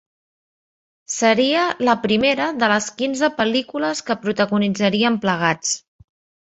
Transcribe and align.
Seria 1.15 1.67
la 1.89 1.95
primera 2.07 2.49
de 2.65 2.71
les 2.73 2.89
quinze 3.03 3.31
pel·lícules 3.43 4.05
que 4.09 4.21
protagonitzarien 4.27 5.23
plegats. 5.27 5.81